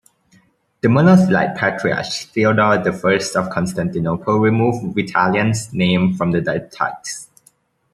[0.81, 7.27] The Monothelite Patriarch Theodore the First of Constantinople removed Vitalian's name from the diptychs.